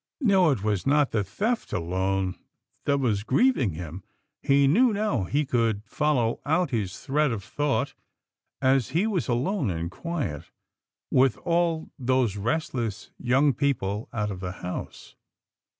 No, 0.21 0.49
it 0.49 0.63
was 0.63 0.87
not 0.87 1.11
the 1.11 1.23
theft 1.23 1.71
alone 1.71 2.33
that 2.85 2.97
was 2.97 3.21
grieving 3.21 3.73
him. 3.73 4.03
He 4.41 4.65
knew 4.65 4.91
now— 4.91 5.25
he 5.25 5.45
could 5.45 5.83
follow 5.85 6.39
out 6.43 6.71
his 6.71 6.97
thread 6.97 7.31
of 7.31 7.43
thought 7.43 7.93
as 8.63 8.89
he 8.97 9.05
was 9.05 9.27
alone 9.27 9.69
and 9.69 9.91
quiet, 9.91 10.49
with 11.11 11.37
all 11.45 11.91
those 11.99 12.35
restless 12.35 13.11
young 13.19 13.53
people 13.53 14.09
out 14.11 14.31
of 14.31 14.39
the 14.39 14.53
house. 14.63 15.13